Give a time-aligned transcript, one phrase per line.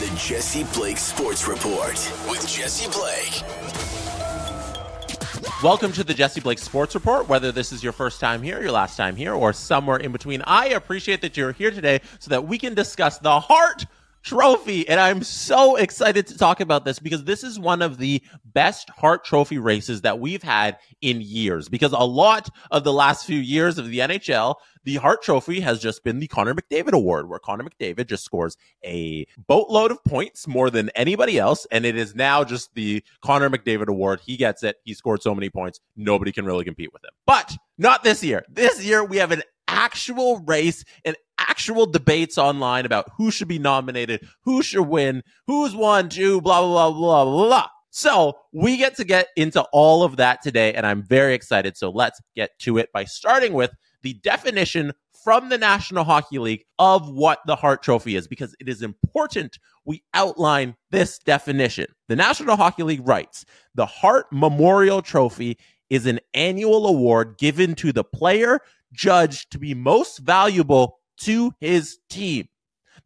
[0.00, 1.92] The Jesse Blake Sports Report
[2.26, 3.42] with Jesse Blake.
[5.62, 7.28] Welcome to the Jesse Blake Sports Report.
[7.28, 10.40] Whether this is your first time here, your last time here, or somewhere in between,
[10.46, 13.84] I appreciate that you're here today so that we can discuss the Hart
[14.22, 14.88] Trophy.
[14.88, 18.22] And I'm so excited to talk about this because this is one of the
[18.54, 21.68] best Hart Trophy races that we've had in years.
[21.68, 25.80] Because a lot of the last few years of the NHL, the Hart Trophy has
[25.80, 30.46] just been the Connor McDavid Award, where Connor McDavid just scores a boatload of points
[30.46, 31.66] more than anybody else.
[31.70, 34.20] And it is now just the Connor McDavid Award.
[34.24, 34.76] He gets it.
[34.84, 35.80] He scored so many points.
[35.96, 37.10] Nobody can really compete with him.
[37.26, 38.44] But not this year.
[38.48, 43.58] This year, we have an actual race and actual debates online about who should be
[43.58, 47.66] nominated, who should win, who's won, two, blah, blah, blah, blah, blah.
[47.90, 51.76] So we get to get into all of that today, and I'm very excited.
[51.76, 53.72] So let's get to it by starting with
[54.02, 54.92] the definition
[55.24, 59.58] from the National Hockey League of what the Hart Trophy is, because it is important
[59.84, 61.86] we outline this definition.
[62.08, 65.58] The National Hockey League writes the Hart Memorial Trophy
[65.90, 68.60] is an annual award given to the player
[68.92, 72.48] judged to be most valuable to his team.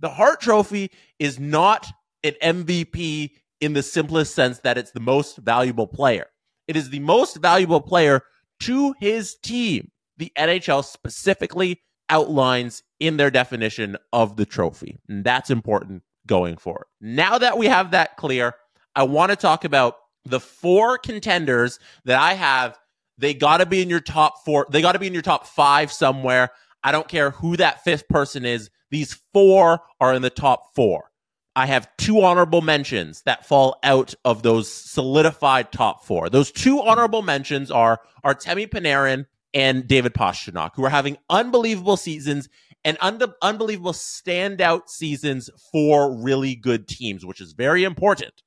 [0.01, 1.87] The Hart Trophy is not
[2.23, 6.27] an MVP in the simplest sense that it's the most valuable player.
[6.69, 8.23] It is the most valuable player
[8.61, 14.99] to his team the NHL specifically outlines in their definition of the trophy.
[15.09, 16.87] And that's important going forward.
[17.01, 18.55] Now that we have that clear,
[18.95, 22.79] I want to talk about the four contenders that I have.
[23.19, 24.67] They got to be in your top four.
[24.71, 26.51] They got to be in your top five somewhere.
[26.83, 28.71] I don't care who that fifth person is.
[28.91, 31.11] These four are in the top four.
[31.57, 36.29] I have two honorable mentions that fall out of those solidified top four.
[36.29, 42.49] Those two honorable mentions are Artemi Panarin and David Pastrnak, who are having unbelievable seasons
[42.85, 48.43] and un- unbelievable standout seasons for really good teams, which is very important.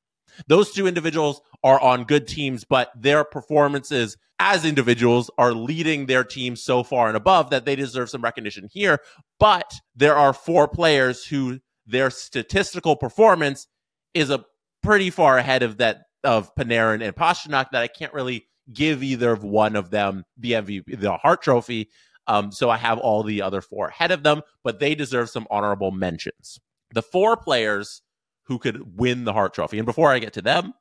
[0.48, 6.24] Those two individuals are on good teams, but their performances as individuals are leading their
[6.24, 9.00] team so far and above that they deserve some recognition here.
[9.40, 13.66] But there are four players who their statistical performance
[14.14, 14.46] is a
[14.84, 19.32] pretty far ahead of that of Panarin and Pastrnak that I can't really give either
[19.32, 21.90] of one of them the MVP, the Hart Trophy.
[22.28, 25.48] Um, so I have all the other four ahead of them, but they deserve some
[25.50, 26.60] honorable mentions.
[26.94, 28.02] The four players
[28.44, 30.74] who could win the Hart Trophy, and before I get to them,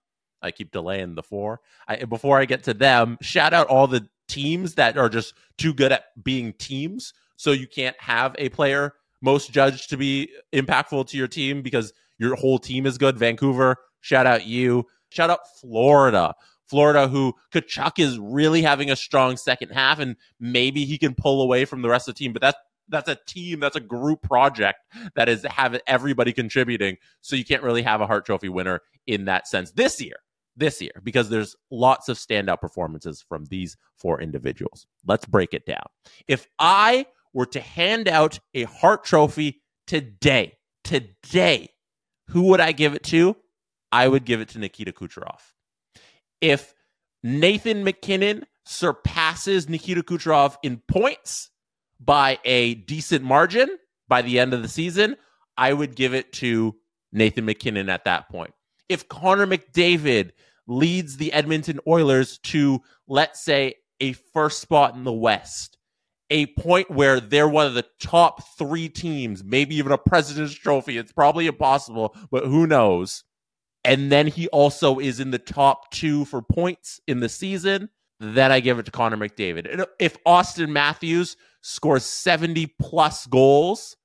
[0.42, 1.60] I keep delaying the four.
[1.88, 5.72] I, before I get to them, shout out all the teams that are just too
[5.72, 7.12] good at being teams.
[7.36, 11.92] So you can't have a player most judged to be impactful to your team because
[12.18, 13.18] your whole team is good.
[13.18, 14.86] Vancouver, shout out you.
[15.10, 16.34] Shout out Florida.
[16.68, 21.42] Florida, who Tkachuk is really having a strong second half, and maybe he can pull
[21.42, 22.32] away from the rest of the team.
[22.32, 24.78] But that's that's a team, that's a group project
[25.16, 26.96] that is have everybody contributing.
[27.20, 30.16] So you can't really have a Hart Trophy winner in that sense this year.
[30.58, 34.86] This year, because there's lots of standout performances from these four individuals.
[35.04, 35.84] Let's break it down.
[36.28, 37.04] If I
[37.34, 41.74] were to hand out a Hart Trophy today, today,
[42.28, 43.36] who would I give it to?
[43.92, 45.40] I would give it to Nikita Kucherov
[46.40, 46.74] if
[47.22, 51.50] Nathan MacKinnon surpasses Nikita Kucherov in points
[52.00, 53.68] by a decent margin
[54.08, 55.16] by the end of the season,
[55.56, 56.74] I would give it to
[57.12, 58.52] Nathan MacKinnon at that point.
[58.88, 60.30] If Connor McDavid
[60.66, 65.78] leads the Edmonton Oilers to, let's say, a first spot in the West,
[66.30, 70.98] a point where they're one of the top three teams, maybe even a President's Trophy.
[70.98, 73.24] It's probably impossible, but who knows?
[73.86, 77.88] And then he also is in the top two for points in the season,
[78.18, 79.72] then I give it to Connor McDavid.
[79.72, 83.96] And if Auston Matthews scores 70 plus goals,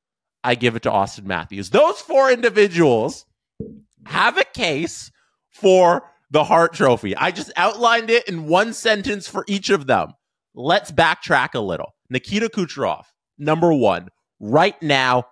[0.43, 1.71] I give it to Auston Matthews.
[1.71, 3.25] Those four individuals
[4.05, 5.11] have a case
[5.49, 7.15] for the Hart Trophy.
[7.15, 10.13] I just outlined it in one sentence for each of them.
[10.53, 11.95] Let's backtrack a little.
[12.07, 13.05] Nikita Kucherov,
[13.39, 15.25] number one, right now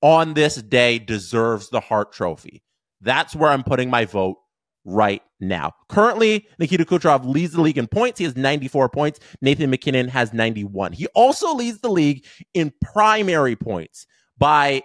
[0.00, 2.64] on this day, deserves the Hart Trophy.
[3.02, 4.38] That's where I'm putting my vote
[4.84, 5.72] right now.
[5.88, 8.18] Currently, Nikita Kucherov leads the league in points.
[8.18, 9.20] He has 94 points.
[9.40, 10.92] Nathan MacKinnon has 91.
[10.92, 14.06] He also leads the league in primary points
[14.38, 14.82] by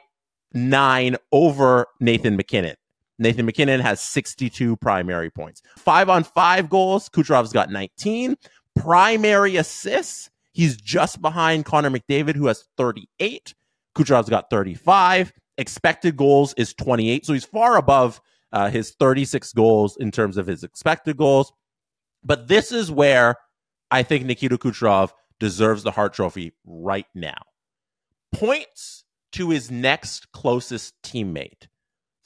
[0.53, 2.75] nine over Nathan MacKinnon.
[3.19, 5.61] Nathan MacKinnon has 62 primary points.
[5.77, 8.35] Five on five goals, Kucherov's got 19.
[8.75, 13.55] Primary assists, he's just behind Connor McDavid, who has 38.
[13.95, 15.33] Kucherov's got 35.
[15.57, 17.25] Expected goals is 28.
[17.25, 18.21] So he's far above
[18.51, 21.51] uh, his 36 goals in terms of his expected goals.
[22.23, 23.35] But this is where
[23.91, 27.41] I think Nikita Kucherov deserves the Hart Trophy right now.
[28.33, 31.67] Points to his next closest teammate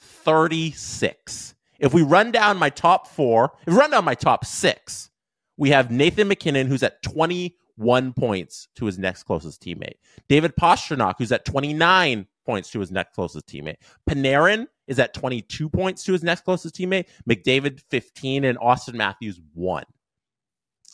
[0.00, 1.54] 36.
[1.78, 5.10] If we run down my top four, if we run down my top six,
[5.56, 9.96] we have Nathan MacKinnon, who's at 21 points to his next closest teammate.
[10.28, 13.76] David Pastrnak, who's at 29 points to his next closest teammate.
[14.08, 17.06] Panarin is at 22 points to his next closest teammate.
[17.28, 19.84] McDavid, 15, and Auston Matthews, 1.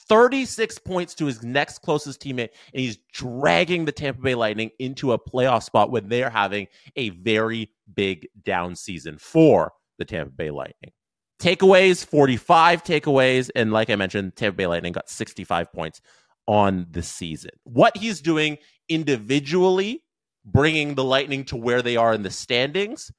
[0.09, 5.13] 36 points to his next closest teammate, and he's dragging the Tampa Bay Lightning into
[5.13, 6.67] a playoff spot when they're having
[6.97, 10.93] a very big down season for the Tampa Bay Lightning.
[11.41, 13.51] Takeaways 45 takeaways.
[13.55, 16.01] And like I mentioned, Tampa Bay Lightning got 65 points
[16.47, 17.51] on the season.
[17.65, 18.59] What he's doing
[18.89, 20.03] individually,
[20.45, 23.11] bringing the Lightning to where they are in the standings,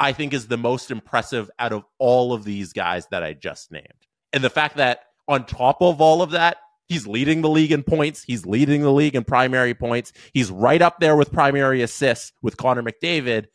[0.00, 3.70] I think is the most impressive out of all of these guys that I just
[3.70, 4.06] named.
[4.32, 6.56] And the fact that on top of all of that,
[6.88, 8.22] he's leading the league in points.
[8.22, 10.12] He's leading the league in primary points.
[10.32, 13.46] He's right up there with primary assists with Connor McDavid.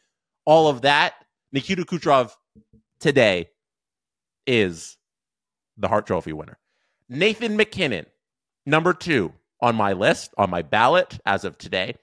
[0.46, 1.16] All of that,
[1.52, 2.32] Nikita Kucherov
[3.00, 3.50] today
[4.46, 4.98] is
[5.78, 6.58] the Hart Trophy winner.
[7.10, 8.06] Nathan MacKinnon,
[8.66, 11.96] number two on my list, on my ballot as of today.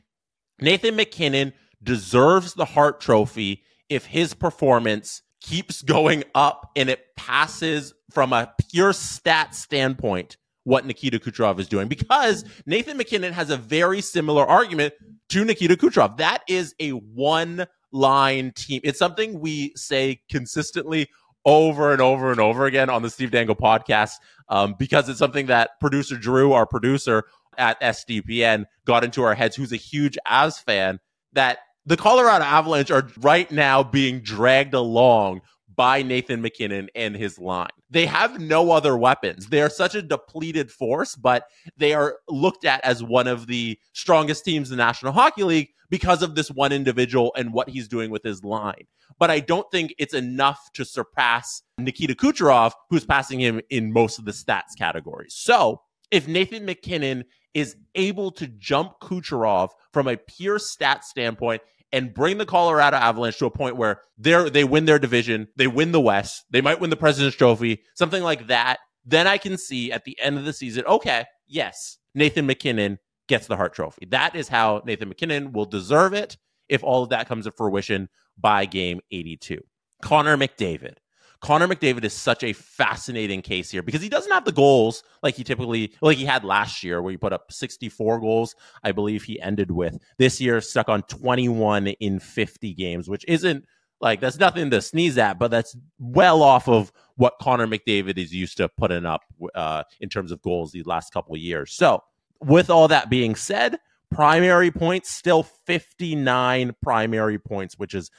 [0.60, 1.52] Nathan MacKinnon
[1.82, 8.52] deserves the Hart Trophy if his performance keeps going up and it passes from a
[8.70, 14.46] pure stat standpoint what Nikita Kucherov is doing because Nathan MacKinnon has a very similar
[14.46, 14.94] argument
[15.28, 16.16] to Nikita Kucherov.
[16.16, 18.80] That is a one line team.
[18.82, 21.08] It's something we say consistently
[21.44, 24.12] over and over and over again on the Steve Dangle podcast
[24.48, 27.24] um, because it's something that producer Drew, our producer
[27.58, 31.00] at SDPN, got into our heads, who's a huge Avs fan,
[31.32, 35.42] that the Colorado Avalanche are right now being dragged along
[35.76, 37.68] by Nathan MacKinnon and his line.
[37.90, 39.48] They have no other weapons.
[39.48, 41.46] They are such a depleted force, but
[41.76, 45.68] they are looked at as one of the strongest teams in the National Hockey League
[45.90, 48.86] because of this one individual and what he's doing with his line.
[49.18, 54.18] But I don't think it's enough to surpass Nikita Kucherov, who's passing him in most
[54.18, 55.34] of the stats categories.
[55.36, 57.24] So if Nathan MacKinnon
[57.54, 61.62] is able to jump Kucherov from a pure stat standpoint
[61.92, 65.68] and bring the Colorado Avalanche to a point where they they win their division, they
[65.68, 68.78] win the West, they might win the President's Trophy, something like that.
[69.04, 72.98] Then I can see at the end of the season, okay, yes, Nathan MacKinnon
[73.28, 74.06] gets the Hart Trophy.
[74.10, 76.36] That is how Nathan MacKinnon will deserve it
[76.68, 79.60] if all of that comes to fruition by game 82.
[80.02, 80.96] Connor McDavid.
[81.44, 85.34] Connor McDavid is such a fascinating case here because he doesn't have the goals like
[85.34, 89.24] he typically like he had last year where he put up 64 goals I believe
[89.24, 89.98] he ended with.
[90.16, 93.66] This year stuck on 21 in 50 games, which isn't
[94.00, 98.34] like that's nothing to sneeze at, but that's well off of what Connor McDavid is
[98.34, 99.20] used to putting up
[99.54, 101.74] uh, in terms of goals these last couple of years.
[101.74, 102.02] So,
[102.40, 103.78] with all that being said,
[104.10, 108.10] primary points still 59 primary points, which is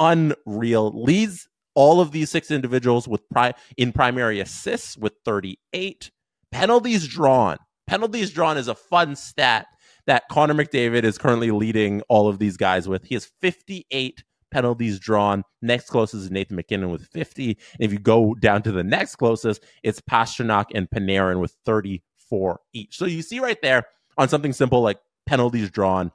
[0.00, 0.90] unreal.
[1.00, 6.10] Leads all of these six individuals with pri- in primary assists with 38
[6.50, 7.56] penalties drawn.
[7.86, 9.66] Penalties drawn is a fun stat
[10.06, 13.04] that Connor McDavid is currently leading all of these guys with.
[13.04, 15.44] He has 58 penalties drawn.
[15.62, 17.50] Next closest is Nathan MacKinnon with 50.
[17.50, 22.60] And if you go down to the next closest, it's Pastrnak and Panarin with 34
[22.72, 22.96] each.
[22.96, 23.86] So you see right there
[24.18, 26.12] on something simple like penalties drawn,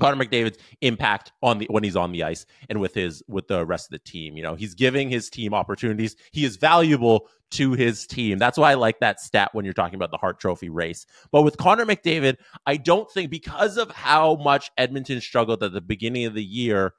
[0.00, 3.64] Connor McDavid's impact on the when he's on the ice and with his with the
[3.64, 4.36] rest of the team.
[4.36, 6.16] You know, he's giving his team opportunities.
[6.32, 8.38] He is valuable to his team.
[8.38, 11.06] That's why I like that stat when you're talking about the Hart Trophy race.
[11.30, 15.82] But with Connor McDavid, I don't think because of how much Edmonton struggled at the
[15.82, 16.94] beginning of the year,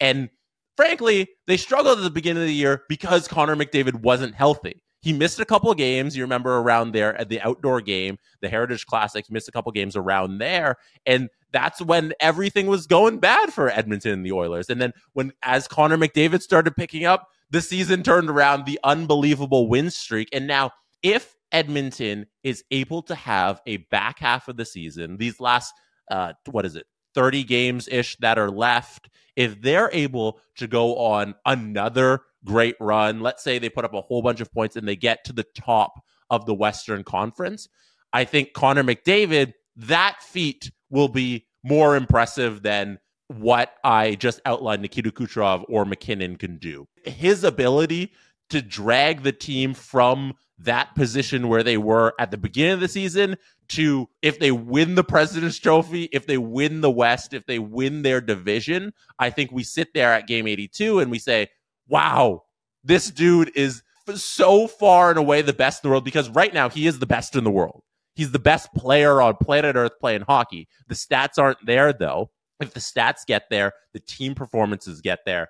[0.00, 0.30] and
[0.76, 4.82] frankly, they struggled at the beginning of the year because Connor McDavid wasn't healthy.
[5.00, 6.16] He missed a couple of games.
[6.16, 9.94] You remember around there at the outdoor game, the Heritage Classics, missed a couple games
[9.94, 10.76] around there.
[11.06, 14.68] And that's when everything was going bad for Edmonton and the Oilers.
[14.68, 19.68] And then when as Connor McDavid started picking up, the season turned around the unbelievable
[19.68, 20.28] win streak.
[20.32, 25.40] And now if Edmonton is able to have a back half of the season, these
[25.40, 25.72] last
[26.10, 26.86] uh what is it?
[27.14, 33.20] 30 games ish that are left, if they're able to go on another great run,
[33.20, 35.46] let's say they put up a whole bunch of points and they get to the
[35.56, 36.00] top
[36.30, 37.68] of the Western Conference,
[38.12, 44.82] I think Connor McDavid, that feat will be more impressive than what I just outlined
[44.82, 46.88] Nikita Kucherov or MacKinnon can do.
[47.04, 48.12] His ability
[48.50, 52.88] to drag the team from that position where they were at the beginning of the
[52.88, 53.36] season
[53.68, 58.02] to if they win the President's Trophy, if they win the West, if they win
[58.02, 61.48] their division, I think we sit there at game 82 and we say,
[61.86, 62.44] wow,
[62.82, 63.82] this dude is
[64.14, 67.06] so far and away the best in the world because right now he is the
[67.06, 67.82] best in the world.
[68.18, 70.66] He's the best player on planet Earth playing hockey.
[70.88, 72.32] The stats aren't there though.
[72.58, 75.46] If the stats get there, the team performances get there,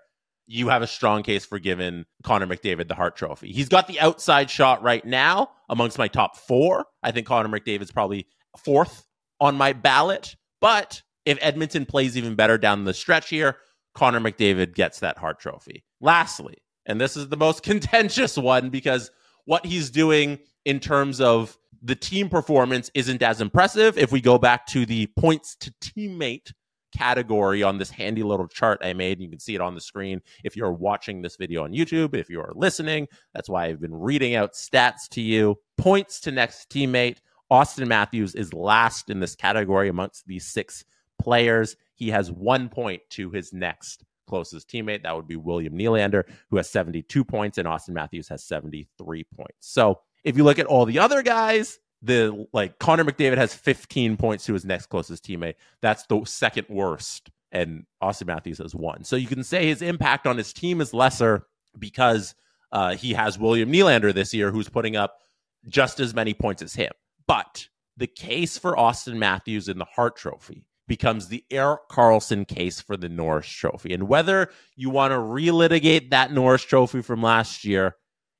[0.46, 3.52] you have a strong case for giving Connor McDavid the Hart Trophy.
[3.52, 6.84] He's got the outside shot right now amongst my top four.
[7.02, 8.26] I think Connor McDavid's probably
[8.58, 9.06] fourth
[9.40, 10.36] on my ballot.
[10.60, 13.56] But if Edmonton plays even better down the stretch here,
[13.94, 15.84] Connor McDavid gets that Hart Trophy.
[16.02, 19.10] Lastly, and this is the most contentious one because
[19.46, 23.96] what he's doing in terms of the team performance isn't as impressive.
[23.98, 26.52] If we go back to the points to teammate
[26.92, 29.20] category on this handy little chart I made.
[29.20, 32.14] You can see it on the screen if you're watching this video on YouTube.
[32.14, 35.56] If you're listening, that's why I've been reading out stats to you.
[35.76, 37.18] Points to next teammate.
[37.50, 40.84] Auston Matthews is last in this category amongst these six
[41.18, 41.76] players.
[41.94, 45.02] He has one point to his next closest teammate.
[45.02, 49.54] That would be William Nylander, who has 72 points, and Auston Matthews has 73 points.
[49.60, 54.16] So if you look at all the other guys, the like Connor McDavid has 15
[54.16, 55.54] points to his next closest teammate.
[55.82, 59.04] That's the second worst, and Auston Matthews has one.
[59.04, 61.46] So you can say his impact on his team is lesser
[61.78, 62.34] because
[62.72, 65.18] uh, he has William Nylander this year, who's putting up
[65.66, 66.92] just as many points as him.
[67.26, 72.80] But the case for Auston Matthews in the Hart Trophy becomes the Erik Karlsson case
[72.80, 73.92] for the Norris Trophy.
[73.92, 77.96] And whether you want to relitigate that Norris Trophy from last year,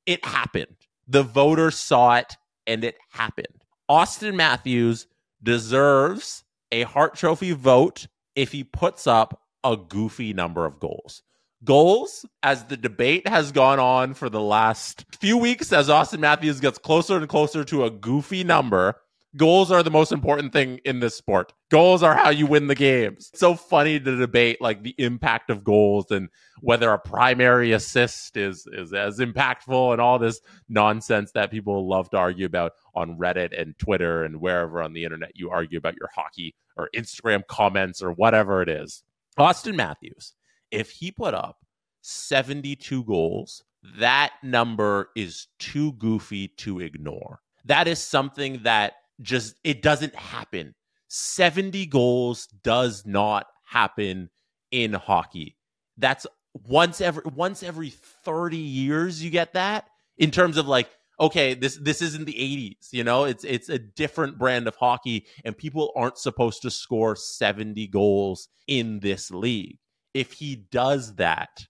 [0.06, 0.76] it happened.
[1.08, 2.36] The voters saw it
[2.66, 3.64] and it happened.
[3.90, 5.06] Auston Matthews
[5.42, 11.22] deserves a Hart Trophy vote if he puts up a goofy number of goals.
[11.64, 16.60] Goals, as the debate has gone on for the last few weeks, as Auston Matthews
[16.60, 18.94] gets closer and closer to a goofy number,
[19.36, 21.52] goals are the most important thing in this sport.
[21.70, 23.30] Goals are how you win the games.
[23.32, 26.28] It's so funny to debate like the impact of goals and
[26.60, 32.10] whether a primary assist is is as impactful and all this nonsense that people love
[32.10, 35.96] to argue about on Reddit and Twitter and wherever on the internet you argue about
[35.96, 39.02] your hockey or Instagram comments or whatever it is.
[39.38, 40.34] Auston Matthews,
[40.70, 41.58] if he put up
[42.00, 43.62] 72 goals,
[43.98, 47.40] that number is too goofy to ignore.
[47.64, 50.74] That is something that just it doesn't happen.
[51.08, 54.30] 70 goals does not happen
[54.70, 55.56] in hockey.
[55.96, 56.26] That's
[56.66, 60.88] once every once every 30 years you get that in terms of like
[61.20, 65.26] okay this this isn't the 80s you know it's it's a different brand of hockey
[65.44, 69.78] and people aren't supposed to score 70 goals in this league
[70.14, 71.66] if he does that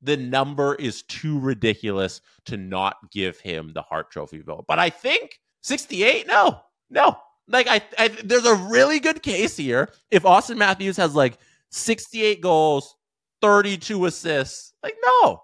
[0.00, 4.90] the number is too ridiculous to not give him the Hart Trophy vote but i
[4.90, 7.16] think 68 no no.
[7.46, 9.90] Like I, I there's a really good case here.
[10.10, 11.38] If Auston Matthews has like
[11.70, 12.96] 68 goals,
[13.40, 15.42] 32 assists, like no.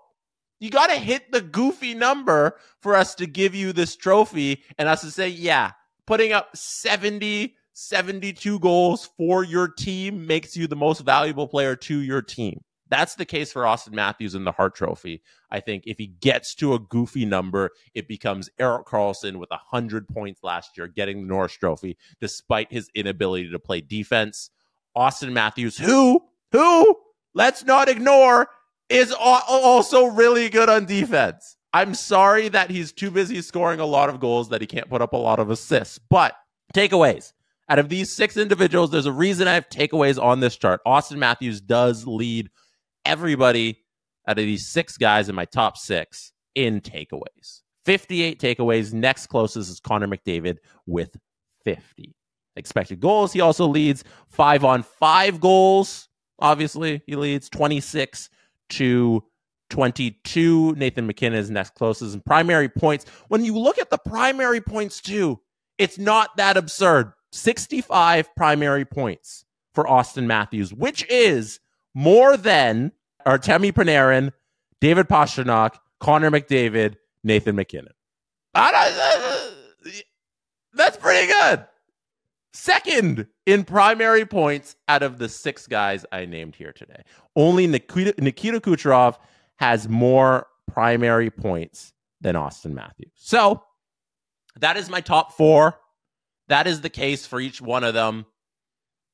[0.60, 4.88] You got to hit the goofy number for us to give you this trophy and
[4.88, 5.72] us to say, yeah,
[6.06, 11.98] putting up 70 72 goals for your team makes you the most valuable player to
[11.98, 12.62] your team.
[12.90, 15.22] That's the case for Auston Matthews in the Hart Trophy.
[15.50, 20.08] I think if he gets to a goofy number, it becomes Erik Karlsson with 100
[20.08, 24.50] points last year, getting the Norris Trophy, despite his inability to play defense.
[24.96, 26.20] Auston Matthews, who,
[26.52, 26.96] who,
[27.34, 28.48] let's not ignore,
[28.88, 31.56] is also really good on defense.
[31.72, 35.02] I'm sorry that he's too busy scoring a lot of goals that he can't put
[35.02, 35.98] up a lot of assists.
[35.98, 36.36] But
[36.72, 37.32] takeaways.
[37.68, 40.80] Out of these six individuals, there's a reason I have takeaways on this chart.
[40.84, 42.50] Austin Matthews does lead
[43.04, 43.78] everybody
[44.26, 47.60] out of these six guys in my top six in takeaways.
[47.84, 48.92] 58 takeaways.
[48.92, 51.16] Next closest is Connor McDavid with
[51.64, 52.14] 50.
[52.56, 56.08] Expected goals, he also leads five on five goals.
[56.38, 58.30] Obviously, he leads 26
[58.70, 59.24] to
[59.70, 60.74] 22.
[60.76, 63.06] Nathan MacKinnon is next closest in primary points.
[63.28, 65.40] When you look at the primary points, too,
[65.78, 67.12] it's not that absurd.
[67.32, 69.44] 65 primary points
[69.74, 71.58] for Auston Matthews, which is
[71.94, 72.92] more than
[73.24, 74.32] are Artemi Panarin,
[74.80, 77.92] David Pastrnak, Connor McDavid, Nathan MacKinnon.
[78.54, 79.50] Uh,
[80.74, 81.64] that's pretty good.
[82.52, 87.02] Second in primary points out of the six guys I named here today.
[87.34, 89.16] Only Nikita, Nikita Kucherov
[89.56, 93.12] has more primary points than Auston Matthews.
[93.16, 93.62] So
[94.60, 95.78] that is my top four.
[96.48, 98.26] That is the case for each one of them.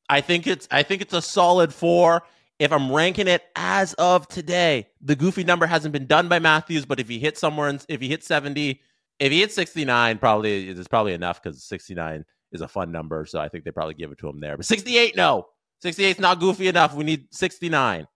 [0.08, 2.22] I think it's I think it's a solid four.
[2.60, 6.84] If I'm ranking it as of today, the goofy number hasn't been done by Matthews,
[6.84, 8.80] but if he hits somewhere, if he hits 70,
[9.18, 13.26] if he hits 69, probably it's probably enough because 69 is a fun number.
[13.26, 14.56] So I think they probably give it to him there.
[14.56, 15.48] But 68, no.
[15.82, 16.94] 68 is not goofy enough.
[16.94, 18.06] We need 69.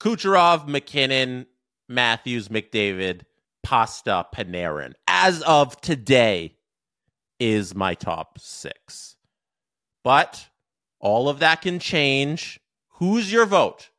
[0.00, 1.46] Kucherov, MacKinnon,
[1.88, 3.22] Matthews, McDavid,
[3.62, 4.92] Pasta, Panarin.
[5.06, 6.56] As of today,
[7.40, 9.16] is my top six.
[10.02, 10.46] But
[11.00, 12.60] all of that can change.
[12.94, 13.90] Who's your vote?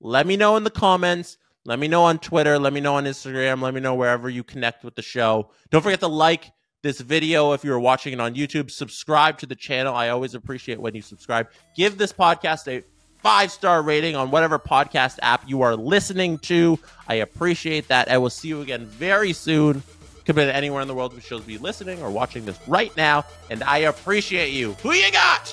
[0.00, 1.38] Let me know in the comments.
[1.64, 2.58] Let me know on Twitter.
[2.58, 3.62] Let me know on Instagram.
[3.62, 5.50] Let me know wherever you connect with the show.
[5.70, 6.50] Don't forget to like
[6.82, 8.70] this video if you're watching it on YouTube.
[8.70, 9.94] Subscribe to the channel.
[9.94, 11.48] I always appreciate when you subscribe.
[11.76, 12.84] Give this podcast a
[13.22, 16.78] five star rating on whatever podcast app you are listening to.
[17.08, 18.10] I appreciate that.
[18.10, 19.82] I will see you again very soon.
[20.26, 23.24] Could be anywhere in the world which shows be listening or watching this right now.
[23.50, 24.74] And I appreciate you.
[24.82, 25.48] Who you got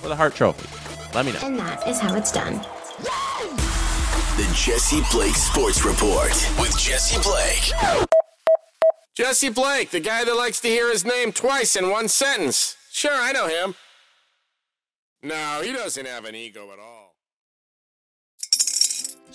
[0.00, 0.89] for the Hart Trophy?
[1.14, 1.40] Let me know.
[1.42, 2.54] And that is how it's done.
[4.36, 8.06] The Jesse Blake Sports Report with Jesse Blake.
[9.16, 12.76] Jesse Blake, the guy that likes to hear his name twice in one sentence.
[12.92, 13.74] Sure, I know him.
[15.22, 16.99] No, he doesn't have an ego at all.